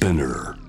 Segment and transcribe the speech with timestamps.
[0.00, 0.59] Spinner.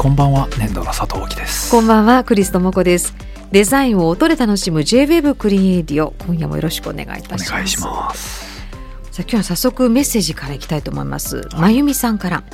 [0.00, 1.70] こんばんは年度の佐藤貴です。
[1.70, 3.14] こんばんはクリストモコです。
[3.52, 7.50] デザインを音で楽しむ J-Wave クリエイディオ今夜もよろしくお願いいたします。
[7.50, 8.62] お願いします。
[9.10, 12.44] さあ今日は早速メッセージからいきたいと思います、まゆみさんから、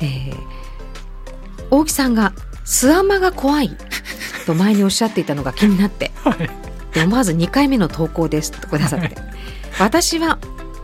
[0.00, 0.36] えー、
[1.72, 2.32] 大木さんが
[2.64, 3.76] スアマが怖い
[4.46, 6.12] と前におっしゃっていたのが 気になって、
[6.92, 9.16] で思わず2回目の投稿ですとくださって、
[9.80, 10.38] 私は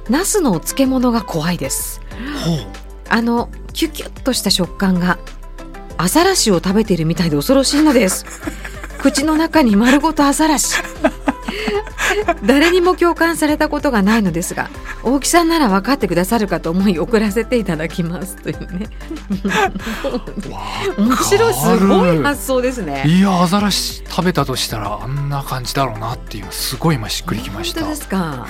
[0.09, 2.00] ナスのお漬物が怖いです。
[2.45, 2.67] ほう。
[3.08, 5.20] あのキュキュッとした食感が
[6.03, 8.25] アザラシを食べているみたいで恐ろしいのです。
[9.03, 10.77] 口の中に丸ごとアザラシ。
[12.45, 14.69] 誰にも共感されたことがないのですが
[15.05, 18.89] 大木さんなら分かってくださるかと思い送らせていただきますというね。
[20.97, 23.05] 面白いすごい発想ですね。
[23.07, 27.81] いやアザラシ食べたとしたらあんな感じだろうなっていうすごい今しっくりきました。
[27.83, 28.47] 本当ですか？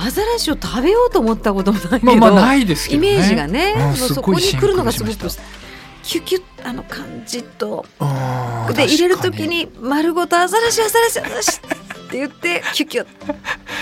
[0.00, 0.06] うん。
[0.06, 2.96] アザラシを食べようと思ったこともないけど、まあまあないですね。
[2.96, 5.14] イメージがね、うんそこに来るのがすごく
[6.04, 7.84] キュキュッあの感じと。
[8.00, 13.06] うんで入れる時に丸ごとアザラシアザラシアザラシって言ってキュキュッ。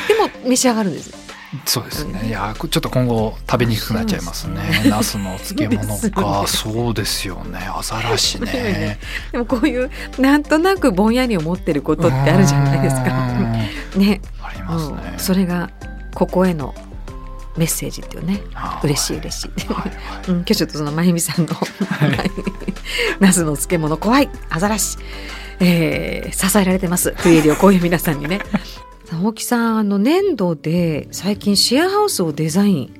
[0.09, 1.23] でも召し上がるんです。
[1.67, 2.29] そうですね。
[2.29, 4.61] いやちょっと今後食べにくくなっちゃいますね。
[4.89, 6.47] ナスの漬物か。
[6.47, 7.59] そうですよね。
[7.59, 8.53] アザラシね。
[8.53, 8.99] ね
[9.33, 13.03] でもこういうなんとなくぼんやり思ってることってあるじゃないですか。
[13.95, 14.01] うん。
[14.01, 14.21] ね。
[14.43, 14.97] ありますうん。
[14.97, 15.71] ねそれが
[16.15, 16.75] ここへの
[17.57, 18.87] メッセージっていうねはい。
[18.87, 19.91] 嬉しい嬉しい、はい。
[19.91, 21.53] はいうん、今日ちょっとそのまゆみさんの
[23.21, 24.31] ナスの漬物怖い。
[24.51, 24.99] アザラシ、
[25.61, 27.13] えー、支えられてます。
[27.13, 28.41] クリエリをこういう皆さんにね。
[29.13, 32.95] 大木さんあの粘土で最近シェアハウスをデザイン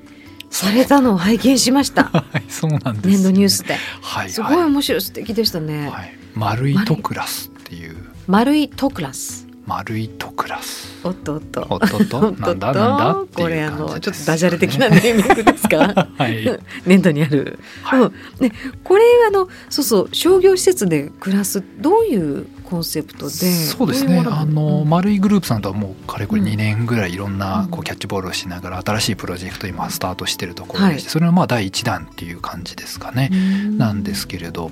[0.51, 2.05] されたのを拝見しました。
[2.13, 3.77] はいそうなんです、粘土ニュースで。
[4.03, 7.97] はいすごい面白い素敵でしたね、はい、丸いトクラスっていう。
[8.27, 11.67] 丸いトクラス丸いトクラスおっとおっと。
[11.71, 12.21] おっと っと？
[12.21, 16.09] なんだなんだこれあのちょっとダジャレ的なネーミングですか？
[16.19, 16.45] はい。
[16.87, 18.01] 粘土にある、はい。
[18.03, 18.53] うんね、
[18.83, 24.17] これあのそうそう商業施設で暮らすどういうコンセプトでそうですね。
[24.17, 24.89] どいもなあの、うん。
[24.89, 26.49] 丸いグループさんとはもうかれこれうん。
[26.49, 31.11] 2年ぐらいいろんなこうキャッチボールをしながら新しいプロジェクト今スタートしてるところでして、はい。
[31.11, 33.79] それのまあ第1弾っていう感じですかね、うん。
[33.79, 34.71] なんですけれど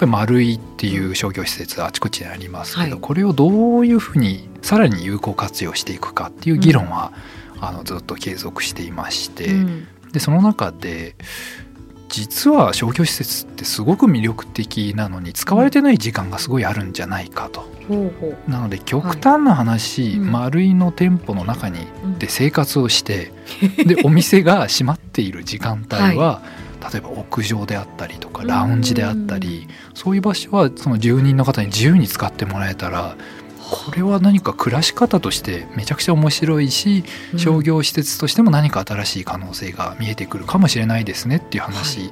[0.00, 3.00] ぱり丸いっていう商業施設あちこちにありますけど、はい。
[3.00, 7.12] これをどういうふうにさらに有効活用していくかっていう議論は、
[7.60, 9.88] あのずっと継続していまして、うん。
[10.12, 11.14] でその中で
[12.08, 17.68] 実は商業施設ってすごく魅力的なのに使われてない時間がすごいあるんじゃないかと。
[18.46, 20.32] なので極端な話、うん。
[20.32, 22.18] 丸いの店舗の中にうん。
[22.18, 23.32] で生活をして
[23.84, 26.42] でお店が閉まっている時間帯は、
[26.80, 33.16] 例えば屋上であったりとかラウンジであったり、そういう場所はその住人の方に自由に使ってもらえたら
[33.70, 37.04] これは何か暮らし方としてめちゃくちゃ面白いし、
[37.36, 42.10] 商業施設としても何か新しい可能性が見えてくるかもしれないですねっていう話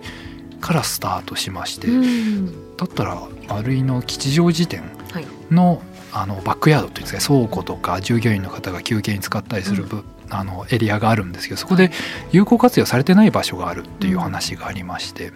[0.60, 2.76] からスタートしまして、うん。
[2.76, 5.26] だったら丸いの吉祥寺店はい。
[5.50, 11.90] のあのバックヤードっていうんですか倉庫とか従業員の方が休憩に使ったりする部、あのエリアがあるんですけどそこで
[12.32, 15.32] 有効活用されてない場所があるっていう話がありまして、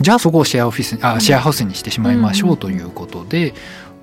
[0.00, 3.54] じゃあそこをシェアオフィスにあシェアハウスにしてしまいましょうということで。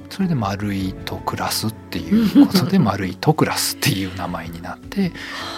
[0.09, 5.11] それで丸いとクラスっていうことで 丸いとクラスっていう名前になって、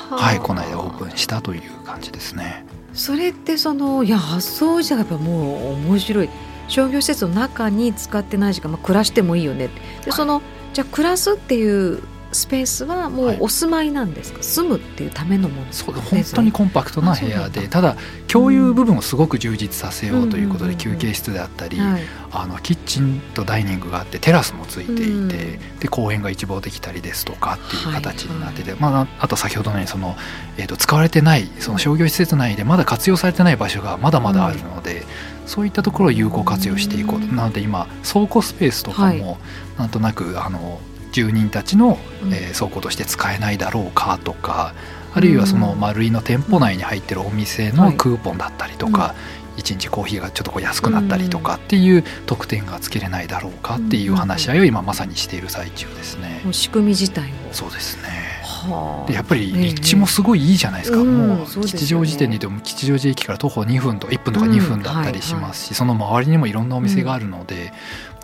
[0.10, 2.66] はい、この間オープンしたという感じですね。
[2.94, 6.30] それってそのいや発想自体がやっぱもう面白い
[6.70, 9.70] 商業施設の中に使ってない時間、まあ、暮らしてもいいよね。
[10.06, 10.42] でその
[10.74, 13.38] じゃあ暮らすっていうスペースはもはい。
[13.38, 15.74] うお住まいなんですか、住むっていうためのもの。
[15.74, 17.96] そうです本当にコンパクトな部屋でただ
[18.28, 20.70] 共有部分をすごく充実させようということうん。
[20.72, 22.02] うんうんうんで休憩室であったり、はい。
[22.32, 25.28] あのキッチンとダイニングがあってテラスもついていて、うん。
[25.28, 30.16] で公園が一望できたりですとかっていう形になってて、はまあ、あと先ほどのようにその、
[30.58, 35.04] えー、と使われてないその商業施設内でまだ活用されてない場所がまだまだあるので、
[35.50, 39.18] そういったところを有効活用していこうと、うんなので今倉庫スペースとかはい。
[39.18, 39.38] も
[39.78, 40.80] なんとなくあの
[41.12, 42.34] 住人たちの、うん。
[42.34, 44.74] えー倉庫として使えないだろうかとか
[45.14, 49.16] あるいはその丸いの店舗内に入ってるお店のクーポンだったりとか、
[49.60, 56.42] 1日コーヒーがちょっとこう安くなったりとかっていう特典がつけれないだろうかっていう話し合いを今まさにしている最中ですね。
[56.52, 57.34] 仕組み自体を。
[57.52, 58.30] そうですね。
[58.44, 59.08] はあ。
[59.08, 67.72] でやっぱり立地もすごいいいじゃないですか、うんもう吉祥寺店にいても吉祥寺駅から徒歩2分とか1分とか2分だったりしますし、その周りにもいろんなお店があるので、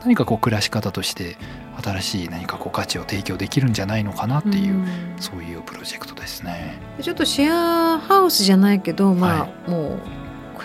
[0.01, 1.35] 何かこう暮らし方として
[1.83, 4.87] 新しい何かこう価値を提供できるんじゃないのかなっていう、ん。
[5.19, 6.77] そういうプロジェクトですね。
[7.01, 9.99] ちょっとシェアハウスじゃないけどまあ、はもう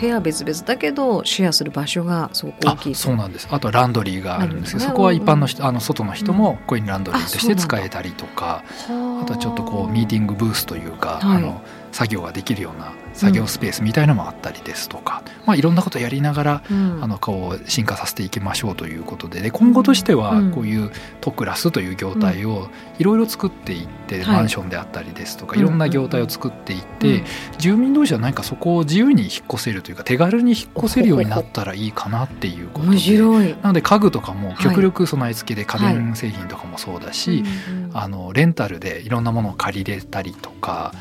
[0.01, 3.47] 部屋別々だけどシェアする場所がすごく大あきいそうなんです。
[3.51, 11.37] あとはランドリーがあるんですけどそこは一般の人、あの外の人もコインランドリーとして使えたりとかはあとはちょっとこうミーティングブースというか、はい。
[11.39, 17.03] あの作業ができるような作業スペースみたいのもあったりですとか、まあ、いろんなことやりながらうん。
[17.03, 20.51] あのこう進化させていきましょうということでで今後としてはうん。
[20.53, 20.91] こういう
[21.21, 24.37] トクラスという業態をいろいろ作っていって、はい。
[24.37, 25.61] マンションであったりですとかうん。
[25.61, 27.25] いろんな業態を作っていって、うん。
[27.59, 33.57] 住民同士は何かそこを自由に引っ越せるというか手軽に引っ越せるようになったらいいかなっていうことで面白い。
[33.63, 37.91] なので家具とかもはい極力備え付けで家電製品とかもそうだし、うんうん。
[37.95, 40.93] あのレンタルでいろんなものを借りれたりとか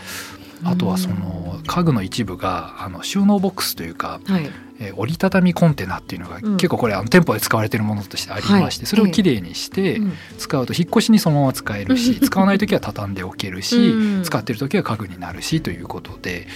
[0.63, 6.57] あとはその家具の一部があの収納ボックスというか、はい、えー折りたたみコンテナっていうのが、うん。
[6.57, 8.87] 結構これあの店舗で使われているものとしてありまして、はい。
[8.87, 10.13] それをきれいにしてうん。
[10.37, 14.23] 使うと引っ越しにそのまま使えるし、う ん使わない時は畳んでおけるし、うん。
[14.23, 16.47] 使ってる時は家具になるしということで。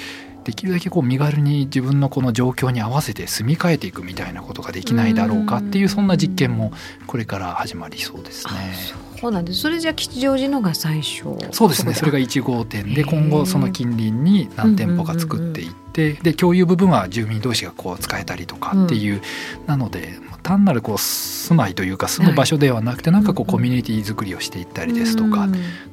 [0.44, 6.72] できるだけこう身軽に自分のこの状況に合わせて住み替えていくみたいなことができないだろうかっていうそんな実験も
[7.08, 8.54] これから始まりそうですね。
[9.00, 9.62] あそうなんです。
[9.62, 11.24] それじゃあ吉祥寺のが最初。
[11.52, 19.22] そうですねそれがい1号店で今後その近隣に何店舗か作っていってで共有部分は住民同士がこう使えたりとかっていう
[19.68, 25.48] なので単なるこう住まいというか住む場所ではなくてなんかこううんコミュニティ作りをしていったりですとか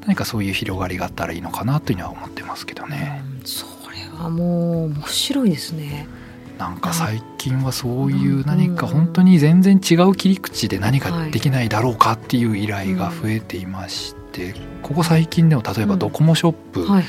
[0.07, 3.23] 何かそういう広がりがあったらいいのかなというのは思ってますけどね。
[3.45, 3.80] それ
[4.25, 6.07] はもう面白いですね。
[6.59, 17.05] なんか最近はそういう何か本当に全然違う切り口で何かできないだろうかっていう依頼が増えていましてここ最近でも例えばドコモショップはい。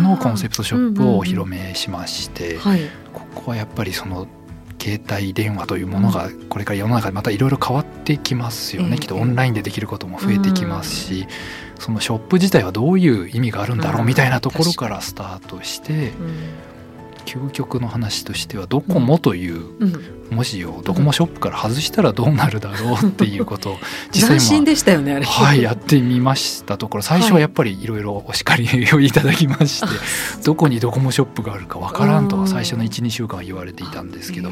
[0.00, 1.58] のコンセプトショップをお披露め。
[1.68, 2.80] 目しましてはい。
[3.12, 4.26] ここはやっぱりその
[4.84, 11.26] 携帯電話というものがこれから世の中でまたいろいろ変わってきますよね、ええきっとオンラインでできることも増えてきますし、
[11.78, 16.12] そのショップ自体はどういう意味があるんだろうみたいなところからスタートして
[17.24, 19.94] 究極の話としてはドコモといううん。
[19.94, 20.24] うん。
[20.30, 23.76] 文字をドコモショップから外したらどうなるだろうっていうことを
[24.12, 25.24] 実際斬新今でしたよねあれ。
[25.24, 29.86] はい、やってみましたところ最初はやっぱりいろいろお叱りをいただきまして、
[30.44, 34.50] どこにドコモショップがあるかわからんと最初の12週間は言われていたんですけど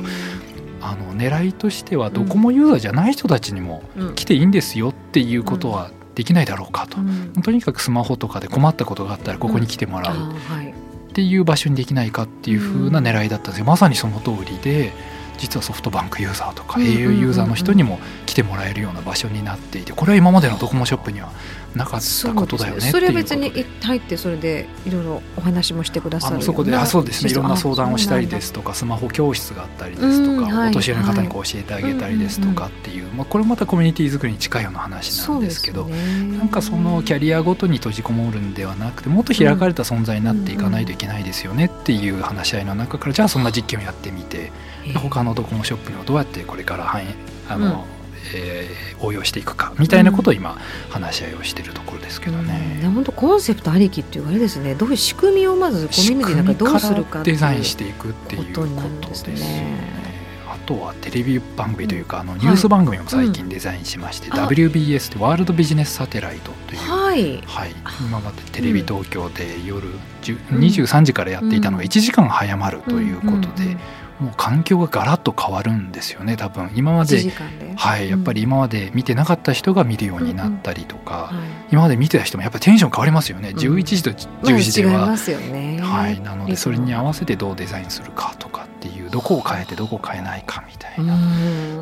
[0.81, 6.99] あの狙いとしてはドコモユーザーじゃない人たちにもうん来ていいんですよっていうことはできないだろうかと。
[6.99, 10.72] うんとにかくスマホとかで困ったことがあったらここに来てもらうあはい。
[11.13, 13.67] っていう場所にできないかっていう風な狙いだったんですよ。
[13.67, 14.95] まさにその通りで
[15.37, 21.33] 実はソフトバンクユーザーとか au ユーザーの人にも来てもらえるような場所になっていてこれは今までのドコモショップには
[21.75, 23.51] なかったことだよねっていうそれは別に
[23.83, 27.31] 入ってそれでいろいろお話もしてくださるそこであそうですね。
[27.31, 35.97] いろんな相談をしたりですすとかスマホ教室があったりですとか、お年寄りの方にこう教えてあげたりですとかっていう、まあ、これまたコミュニティ作りに近いような話なんですけどな
[36.39, 44.53] なんかそのキャリアごとに閉じこもるんではなくてもっと開かれた存在になっていかないといけないですよねっていう話し合いの中からじゃあそんな実験をやってみて
[44.95, 47.07] 他のドコモショップにはどうやってこれから反映
[47.49, 47.92] あの、うん
[48.35, 50.57] えー応用していくかみたいなことを今
[50.89, 52.81] 話し合いをしているところですけどね。
[52.85, 54.75] 本当コンセプトありきっていうあれですね。
[54.75, 59.35] どういう仕組みをまずコミュニティなんかどうするかデザインしていくっていうことでですすね。
[59.35, 60.03] ね。
[60.49, 64.39] あとはテレビ番組というか、あのニュース番組も最近デザインしまして、うん。
[64.39, 64.49] あ。
[64.49, 67.43] WBS ってワールドビジネスサテライトという、はい。
[67.47, 67.75] はい、
[68.07, 69.89] 今までテレビ東京で夜
[70.23, 70.59] 10うん。
[70.61, 71.89] 23時からやっていたのがうん。
[71.89, 73.81] 1時間早まるということで、うんうん
[74.23, 76.71] もう環境がガラッと変わるんですよね多分。
[76.75, 77.75] 今ま1で。
[77.77, 81.73] はいやっぱり今まで見てなかった人が見るようになったりとか、はい。
[81.73, 83.57] 今まで見てた人もやっぱりテンション変わりますよね、ん。
[83.57, 84.17] 11時とま
[84.51, 85.81] 10あ時では違いますよね。
[85.81, 91.17] はい、なのでそれに合わわせてどうデザインするかとかっていうどこを変えてどこを変えないかみたいな、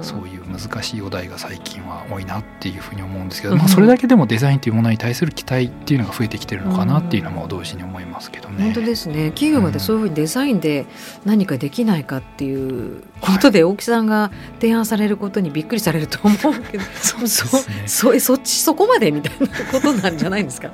[0.02, 8.64] そういう難しいお題が最近は多いなっていうふうに思うんですけど、まあ、うんそれだけでもデザインというものに対する期待っていうのが増えてきてるのかなっていうのも同時に思いますけどね。
[8.64, 9.30] 本当ですね。
[9.30, 10.84] 企業までそういうふうにデザインで
[11.24, 14.30] 何かできないかっていうことで大木さんが
[14.60, 17.82] 提案されることにびっくりされると思うけど そうですね。
[17.86, 20.70] そそそっちそこまでみたいなことなんじゃないんですか？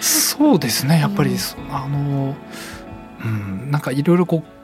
[0.00, 1.00] そうですね。
[1.00, 1.36] やっぱり、
[1.70, 2.34] あの
[3.22, 3.70] うん。
[3.70, 4.59] なんかいろいろこううん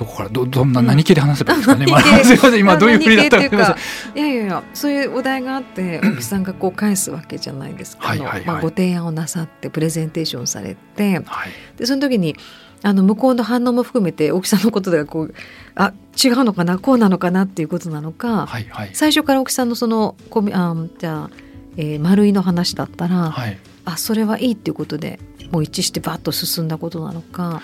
[0.00, 1.86] どどこからどどんなうん何系で話せばいいですかね、
[2.24, 3.76] すいません今どういうふうにだったか。
[4.14, 8.14] いやいやいやそういうお題があって大木さんがこう返すわけじゃないですか、
[8.46, 11.50] まあ、ご提案をなさってプレゼンテーションされてはい。
[11.76, 12.34] でその時に
[12.82, 15.34] あの向こうの反応も含めて大木さんのことでこう
[15.74, 15.92] あ
[16.22, 16.78] 違うのかな？
[16.78, 18.90] こうなのかなっていうことなのか、はいはい。
[18.94, 21.30] 最初から大木さんのそのコミあじゃあ、
[21.76, 23.58] えー丸いの話だったら、はい。
[23.84, 25.18] あそれはいいっていうことで
[25.50, 27.62] もう一致してバッと進んだことなのか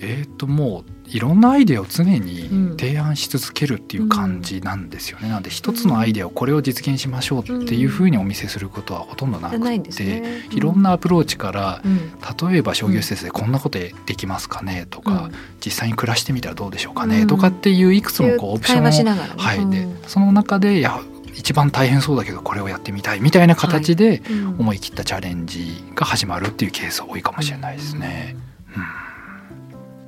[0.00, 2.76] えー、ともういろんなアイデアを常にうん。
[2.76, 5.28] 提案し続けるっていう感じなんですよね。
[5.28, 10.42] なんで一つのアイデアをこれを実現しましょうっていうふうにお見せすることはほとんどなくて、ですね。
[10.50, 12.50] いろんなアプローチからうん。
[12.50, 15.32] 例えば商業施設でこんなことできますかねとか、うん。
[15.64, 17.10] 実際に暮らしてみたらどうでしょうかうん。
[17.10, 19.38] ねとかっていういくつもこうオプションを。
[19.38, 19.98] はい、でうん。
[20.06, 21.00] その中でいや
[21.34, 24.48] 一番大変そうだけどこれをやってみたいみたいな形でうん。
[24.58, 28.36] 思い切ったチャレンジが始まるっていうケース多いかもしれないですね。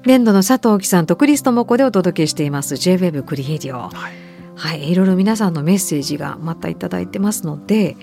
[0.07, 3.89] 年度の佐藤貴さんとクリストモコでお届けしています J-WEB クリエイディオ。
[3.89, 4.15] はい、
[4.55, 7.97] はい、いろいろ皆さんのメッセージがまたいただいてますので、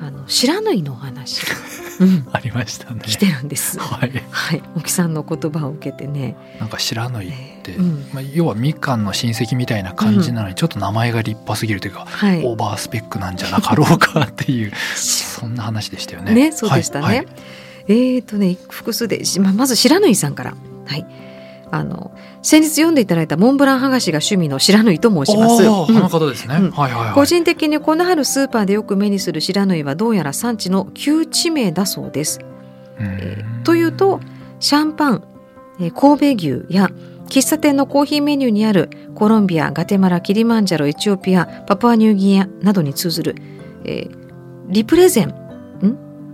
[0.00, 1.42] あの白縫いのお話、
[2.00, 3.02] うん、 ありましたね。
[3.04, 3.78] 来てるんです。
[3.78, 6.36] はい、はい、沖さんの言葉を受けてね。
[6.58, 12.42] なんか白縫いって、うんまあ、要はみかんの親戚みたいな感じなのにちょっと名前が立派すぎるというか、はい。
[12.46, 16.32] オーバースペックなんじゃなかろうかっていう そんな話でしたよね。
[16.32, 17.04] ね、そうでしたね。
[17.04, 17.26] はいはい
[17.88, 20.54] えーとね、複数で、ままず白縫さんから。
[20.86, 21.06] はい。
[21.72, 22.12] あの、
[22.42, 25.64] 先日読んでいただいたモンブラン剥がしが趣味の白縫と申します。
[25.66, 26.56] この方ですね。
[26.56, 27.14] うんはいはいはい。
[27.14, 32.38] 個人的にこの春スーパーでよく目にする白縫はどうやら産地の旧地名だそうです。
[33.00, 34.20] うんえーというと
[34.60, 35.24] シャンパン、
[35.80, 36.88] えー神戸牛や
[37.28, 43.34] 喫茶店のコーヒーメニューにあるコロンビアガテマラキリマンジャロエチオピアパプアニューギニアなどに通ずる、
[43.84, 44.26] えー
[44.68, 45.32] リプレゼンん？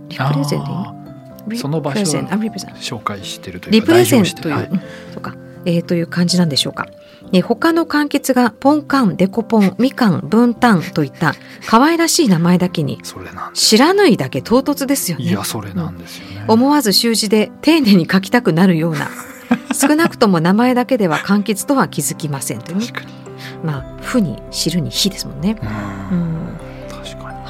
[0.09, 1.02] リプレゼンでいい
[1.55, 4.69] その場所プレゼンあリプレゼンー紹介してるというかリプレゼンという、はい
[5.21, 5.35] か、
[5.65, 6.87] えーという感じなんでしょうか。
[7.31, 11.33] えー他の柑橘がポンカン、デコポン、みかん、ブンタンといった
[11.65, 13.65] 可愛らしい名前だけにそれなんです。
[13.65, 15.25] 白縫いだけ唐突ですよね。
[15.25, 16.45] いやそれなんですよね。
[16.47, 19.09] 思わず習字で丁寧に書きたくなるような
[19.73, 22.77] 少なくとも名前だけでは柑橘とは気づきませんという。
[23.63, 25.57] まあ「ふ」に「知る」に「火」ですもんね。
[26.11, 26.42] ううん。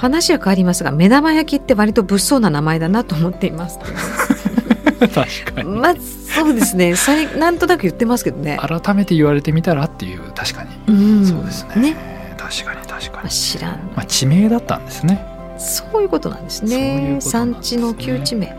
[0.03, 3.79] 話は変わりますが目玉焼きって割と物騒な名前だなと思っています。
[4.99, 5.69] 確かに。
[5.79, 6.95] まあそうですね。
[6.97, 8.59] それなんとなく言ってますけどね。
[8.59, 10.91] 改めて言われてみたらっていう確かに、う
[11.21, 11.25] ん。
[11.25, 11.95] そうですね。
[12.37, 15.25] 確かに確かまあ、に、知らん、まあ、地名だったんですね。
[15.57, 17.19] そういうことなんですね。
[17.21, 18.53] 産地の旧地名、うん。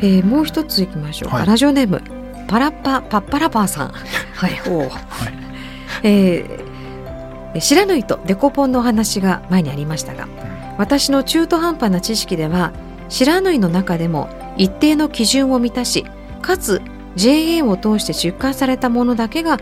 [0.00, 1.46] えーもう一ついきましょうか、はい。
[1.46, 2.02] ラジオネーム
[2.46, 3.88] パラッパパッパラパーさん。
[4.36, 4.80] はいおう。
[4.82, 4.90] はい。
[6.04, 10.28] えー、白縫いとデコポンのお話が前にありましたが
[10.78, 12.72] 私の中途半端な知識では
[13.08, 16.04] 白縫いの中でも一定の基準を満たし
[16.40, 16.80] かつ
[17.16, 19.58] JA を通して出荷されたものだけが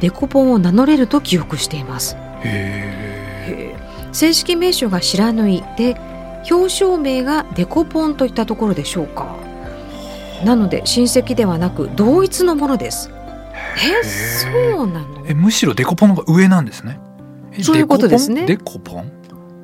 [0.00, 2.16] デコポンを名乗れると記憶しています。
[2.44, 3.74] へ
[4.12, 5.96] 正式名称が白縫いで
[6.50, 9.36] 表彰名がデコポンといったところでしょうか。
[10.44, 13.10] なので親戚ではなく同一のものです。
[14.02, 14.48] えそ
[14.82, 15.24] うなの？
[15.26, 16.98] ええむしろデコポンが上なんですね。
[17.52, 18.44] えそういうことですね。
[18.46, 19.10] デコポン？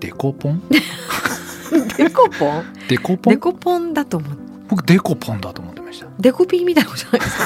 [0.00, 0.62] デコポン？
[1.96, 2.64] デコポン？
[2.88, 3.34] デコポン？
[3.34, 4.38] デコポンだと思う
[4.68, 6.06] 僕デコポンだと思ってました。
[6.18, 7.38] デコピーみたいなことじゃないです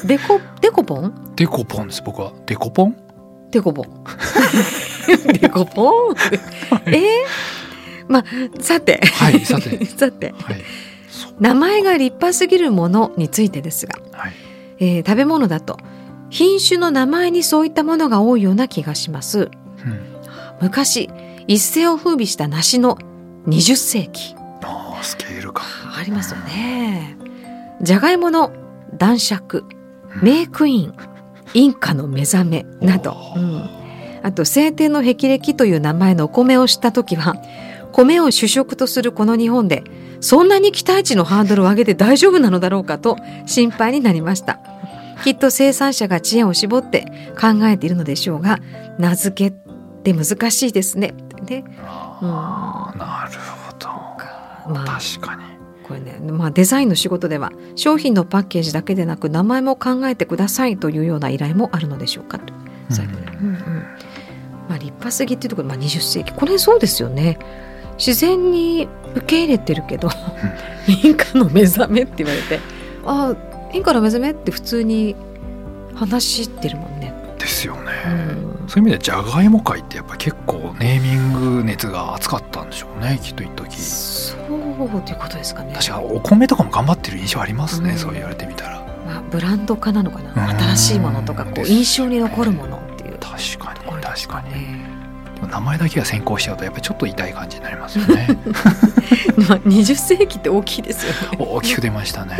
[0.00, 0.06] か？
[0.08, 1.32] デコデコポン？
[1.36, 2.02] デコポンです。
[2.04, 2.32] 僕は。
[2.46, 2.96] デコポン？
[3.50, 3.86] デコポン。
[5.40, 6.14] デコポン？
[6.86, 6.90] え？
[6.92, 7.02] ー、
[8.08, 8.24] まあ
[8.62, 9.00] さて。
[9.14, 9.84] はいさて。
[9.84, 10.34] さて。
[10.42, 10.62] はい。
[11.38, 14.32] 名前が立派すぎるものについてですが、はい。
[14.78, 15.78] えー食べ物だと。
[16.30, 19.40] 品種の名前にそういったものが多いような気がします。
[19.40, 19.50] うん。
[20.62, 21.10] 昔
[21.46, 22.96] 一世を風靡した梨の
[23.46, 24.34] 20世紀。
[24.62, 25.64] あースケール感。
[25.96, 27.16] ありますよね。
[27.80, 28.52] じゃがいもの
[28.96, 29.64] 男爵
[30.16, 30.22] うん。
[30.22, 30.94] メイクイン
[31.54, 33.68] インカの目覚めなど、うん。
[34.22, 37.36] あと晴天の霹靂という名前のお米を知った時は
[37.92, 39.82] 米を主食とするこの日本で
[40.20, 43.16] そんなに期待値のハードルを上げて大丈夫なのだろうかと
[43.46, 44.60] 心配になりました。
[45.24, 48.58] きっと生産者が知恵を絞って考えているのでしょうが
[48.98, 51.14] 名付けって難しいですね
[51.50, 53.88] ねあーなるほど。
[54.72, 55.00] まあ。
[55.00, 55.42] 確かに。
[55.82, 62.54] これね、まあ、デザインの仕事では商品のパッケージだけでなく名前も考えてくださいというような依頼もあるのでしょうかと。
[62.54, 63.48] うん。
[63.48, 63.82] うんうん。
[64.68, 66.32] まあ、立派すぎっていうところ、まあ、20世紀。
[66.32, 67.38] これそうですよね。
[67.98, 70.08] 自然に受け入れてるけど
[70.88, 72.58] インカの目覚めって言われて。
[73.04, 75.14] ああインカの目覚めって普通に
[75.94, 77.12] 話してるもんね。
[77.38, 78.68] ですよね、うん。
[78.68, 83.76] そういう意味ではじゃがいも界ってやっぱ結構ネーミング熱が熱かったんでしょうねきっと一時。
[83.76, 85.74] そうということですかね。
[85.74, 87.98] 確かお米とかも頑張ってる印象ありますね、うん。
[87.98, 88.80] そう言われてみたら。
[89.06, 90.32] まあ、ブランド化なのかな。
[90.32, 90.58] うん。
[90.58, 93.18] 新しいものとかこう印象に残るものっていう。
[93.18, 94.50] 確かに確かに。
[94.52, 94.90] ね。
[95.34, 98.38] でも名前だけが先行しちゃうとやっぱりちょっと痛い感じになりますよね。
[99.48, 101.38] まあ、20世紀って大きいですよね。
[101.38, 102.38] 大きく出ましたね。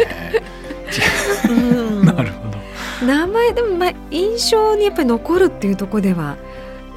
[1.46, 2.04] うん。
[2.08, 3.06] なるほど。
[3.06, 6.36] 名前でもまあ印象にやっぱり残るっていうところでは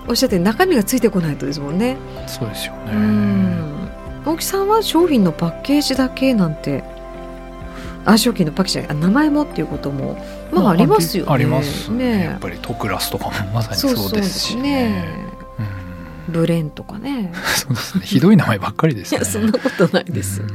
[0.07, 1.97] おっしゃってる中身がついてこないとですもんね。
[2.27, 3.73] そうですよね、うん
[4.25, 6.81] 大木さんは商品のパッケージだけなんて
[8.05, 10.17] あ商品のパッケージあ名前もっていうことも
[10.51, 11.31] まあありますよね。
[11.33, 14.61] ありますねねやっぱりトクラスとかもまさにそうですしね。
[14.61, 15.05] ね。
[15.59, 15.83] うん
[16.29, 17.33] ブレンとかね。
[17.53, 18.05] そうですね。
[18.05, 19.17] ひどい名前ばっかりですね。
[19.17, 20.41] いやそんなことないです。
[20.41, 20.45] う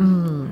[0.00, 0.50] うんん。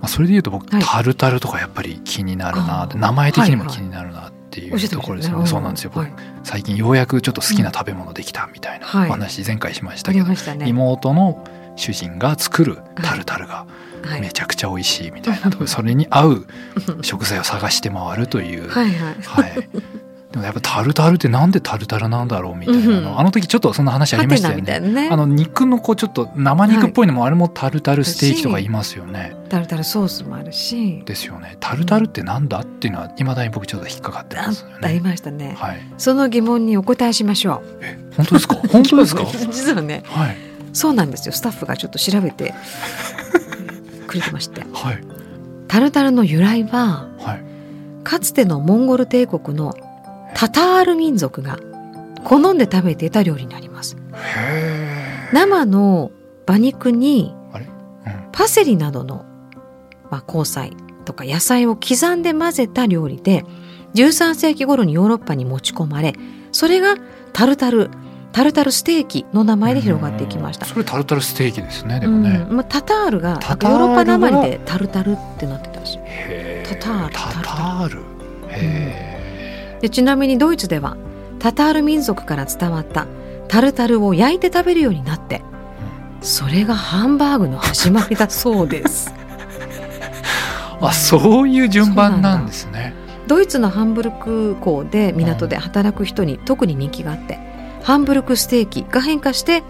[0.00, 5.42] まあ、それで言うと僕、はいタルタルとかやっぱり気になるな名前的にも気になるなっていおってうところですよね。
[5.44, 5.48] ね。
[5.48, 5.90] そうなんですよ。
[5.94, 6.12] 僕はい
[6.44, 10.68] 最近ようやくちょっと好きな食べ物できたみたいなはいお話前回しましあたけど、りましたね。
[10.68, 11.42] 妹の
[11.76, 13.66] 主人が作るタルタルが
[14.04, 16.46] はいめちゃくちゃ美味しいみたいなところでそれに合う
[17.02, 18.68] 食材を探して回るという。
[18.68, 19.68] はいはい。
[20.32, 20.32] はい。
[20.32, 24.80] でもやっぱタルタルってなんでタルタルなんだろうみたいなうんの、あの時ちょっとそんな話ありましたよね。
[24.80, 25.08] ね。
[25.10, 29.34] あの肉のこうちょっと生肉っぽいのもあれもタルタルステーキとか言いますよね。
[29.48, 31.02] タルタルソースもあるし。
[31.04, 31.56] ですよね。
[31.60, 35.00] タルタルってなんだっていうのはいまだに僕ちょっと引っかかってあますよありね。
[35.00, 35.54] ましたね。
[35.58, 35.80] はい。
[35.98, 37.78] その疑問にお答えしましょう。
[37.82, 38.54] え本当ですか？
[38.68, 39.24] 本当ですか？
[39.50, 40.36] 実はね、はい
[40.74, 41.34] そうなんですよ。
[41.34, 42.54] スタッフがちょっと調べて
[44.08, 44.98] くれてまして、はい
[45.68, 47.42] タルタルの由来ははい。
[48.04, 49.74] かつてのモンゴル帝国の
[50.34, 51.58] タタール民族が
[52.24, 53.96] 好んで食べていた料理になります。
[55.32, 56.10] 生の
[56.46, 58.12] 馬肉にうん。
[58.32, 59.24] パセリなどの、
[60.10, 63.44] まあ、香菜とか野菜を刻んで混ぜた料理で
[63.94, 66.14] 13世紀頃にヨーロッパに持ち込まれ
[66.50, 66.96] それが
[67.32, 67.90] タルタル
[68.32, 70.64] タルタルステーキの名前で広がっていきました。
[70.64, 72.00] それタルタルステーキですね。
[72.00, 72.46] でもね。
[72.48, 75.98] うんまあ、タタールがヨーロッパなまりでタルタルってなってたらし。
[76.66, 78.02] タタールタタール。
[78.48, 79.11] へ
[79.82, 80.96] でちなみにドイツでは
[81.38, 83.06] タタール民族から伝わった
[83.48, 85.42] タルタルを焼いて食べるようになって
[86.22, 89.22] それがハンバーグの始まりだそうですえ。
[90.80, 92.94] あ、そういう順番なんですね。
[93.26, 97.38] ドイツのハンブルク港で港で働く人に特に人気があって
[97.82, 99.62] ハンブルクステーキが変化して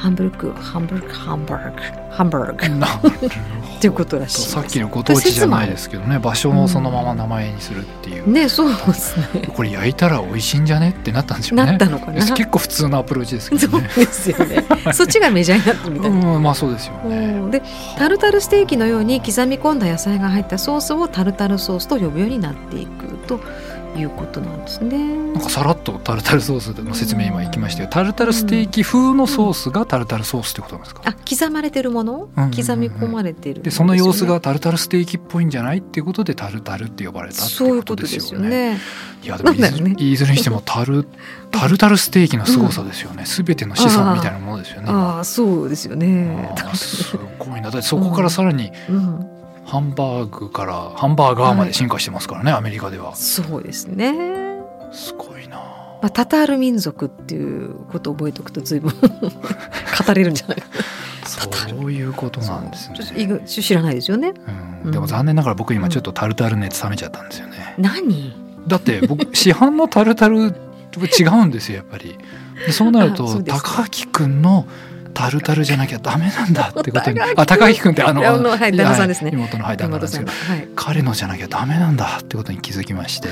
[0.00, 1.80] ハンブルクハンブルクハンバーグ
[2.10, 2.66] ハンバーグ。
[2.66, 3.14] っなるほど。
[3.80, 6.18] ていうことらしいさっきのご当地じゃないですけどね。
[6.18, 9.48] 場所をそのまま名前にするっていう、ねそうですね。
[9.54, 11.64] これ焼いたら美味しいんじゃねってなったんでしょうね。
[11.66, 12.24] なったのかな？
[12.34, 14.64] 結構普通のアプローチですけそうどねですよね。
[14.92, 16.32] そっちがメジャーになってるみたいな。
[16.34, 17.50] うんまあそうですようねん。
[17.50, 17.62] で
[17.98, 23.40] タルタルステーキのように刻み込んだ野菜が入ったソースをタルタルソースと呼ぶようになっていくと
[23.96, 25.16] いうことなんですね。
[25.32, 31.02] なんかさらっとタルタルソースの説明今行きましたけどタルタルステーキ風のソースがタルタルソースってことなんですか？
[31.04, 38.74] あ刻まれてるもの、うんうんうん刻み込まれてるでその様子ががタルタルステーキっぽいんじゃないっていうことでタルタルって呼ばれたってそういいううこでこととですすよよね。
[38.74, 38.78] ね。
[39.22, 41.06] いやでもいず,、ねいずれにしてもタル
[41.50, 43.26] タルタルステーキの凄さですよね。
[43.26, 44.88] すべ、ての子孫みたいなものですよね。
[44.90, 46.54] ああそうですよね。
[46.74, 49.29] すごいなだってそこからさらにうん、
[49.64, 53.14] ハンバーグからハンバーガーまで進化してますからね、アメリカでは。
[53.14, 54.14] そうですね。
[54.92, 55.56] すごいな。
[56.02, 60.66] まあ、タタール民族っていうことを覚えておくと随分 語れるんじゃないか
[61.26, 62.96] そういうことなんですね。
[63.46, 64.32] ちょ知らないですよね。
[64.84, 68.34] うん、でも残念ながら僕今ちょっとタルタル熱冷めちゃったんですよね、何？
[68.66, 70.52] だって僕 市販のタルタル
[70.90, 72.18] と違うんですよやっぱり。
[72.66, 74.66] でそうなると高明くんの
[75.14, 79.30] タルタルじゃなきゃダメなんだってことに あ高明くんってあの旦那さんですね。
[79.30, 80.32] はい妹のはい旦那なん山ですけど。
[80.76, 83.28] 彼のじゃなきゃダメなんだってことに気づきまして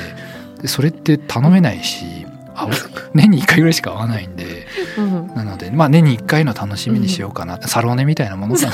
[0.60, 2.68] でそれって頼めないしあ
[3.14, 4.66] 年に1回ぐらいしか会わないんで
[4.98, 8.72] うん、なのでまあ年に1回の楽しみにしようかな、サローネみたいなものかな。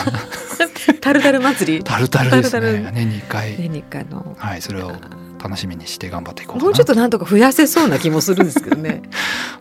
[1.00, 1.84] タルタル祭り？
[1.84, 2.82] タルタルですタルタル。
[2.82, 4.34] ね年に1回、年に一回の。
[4.38, 4.92] はいそれを
[5.42, 6.64] 楽しみにして頑張っていこうかな。
[6.64, 9.02] もうちょっとなんとか増やせそうな気もするんですけどね。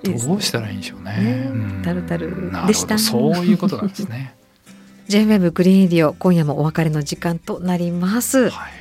[0.04, 1.18] どうしたらいいんでしょうね。
[1.18, 1.50] ね。
[1.50, 1.82] うん。
[1.84, 2.96] タルタルでした。
[2.96, 4.36] どそういうことなんですね。
[5.08, 8.44] J-WEB グリーンディオ今夜もお別れの時間となります。
[8.44, 8.52] はい。
[8.52, 8.72] はい。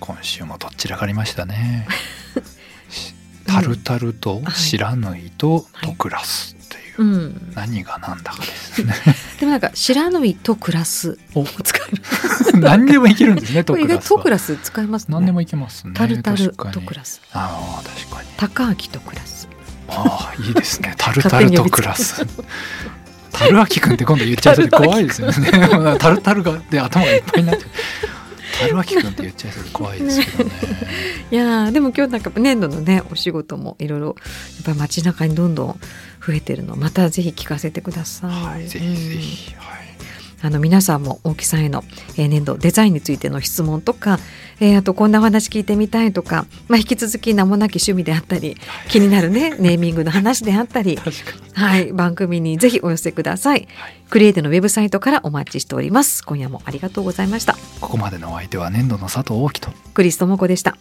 [0.00, 1.86] 今週もどっちらかりましたね。
[2.90, 3.14] し
[3.46, 5.86] タルタルと白縫いとはい。
[5.86, 8.94] とクラスっていう、うん、何が何だかですね。
[9.40, 11.40] でもなんか白縫いとクラスお。
[11.40, 12.02] を使える。
[12.60, 14.00] 何でもいけるんですねトクラスは。
[14.00, 15.14] 外とクラス使えますね。
[15.14, 15.92] 何でもいけますね。
[15.94, 18.28] タルタルとクラス、ああ確かに。
[18.36, 19.35] 高明とクラス。
[19.88, 20.94] ああいいですね。
[20.96, 22.26] タルタルとクラス。
[23.32, 25.34] タルアキ君って今度言っちゃうと怖いですよね。
[25.98, 27.70] タルタルがで頭がいっぱいになっちゃう。
[28.58, 30.54] タルアキ君って言っちゃいそうで怖いですけどね。
[31.30, 34.16] いやーでも今日なんか年度のねお仕事もいろいろやっ
[34.64, 35.80] ぱり街中にどんどん
[36.26, 38.30] 増えてるのまたぜひ聞かせてください。
[38.30, 39.85] はいぜひぜひ、はい
[40.42, 41.82] あの皆さんも大木さんへの、
[42.16, 44.18] えー年度デザインについての質問とか、
[44.60, 48.56] えーあとこんなお話聞いてみたいとか、まあ、引き続き名もなき趣味であったり
[48.88, 50.98] 気になるね ネーミングの話であったり、
[51.54, 53.68] はい、番組にぜひお寄せください。
[54.10, 56.24] クリエイティのウェブサイトからお待ちしております。
[56.24, 57.56] 今夜もありがとうございました。
[57.80, 60.76] ここまでのお相手は年度の佐藤大樹とクリストモコでした。